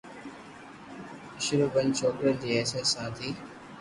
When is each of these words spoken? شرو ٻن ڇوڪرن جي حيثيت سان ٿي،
شرو 1.43 1.67
ٻن 1.73 1.87
ڇوڪرن 1.99 2.35
جي 2.41 2.49
حيثيت 2.59 2.85
سان 2.93 3.07
ٿي، 3.17 3.29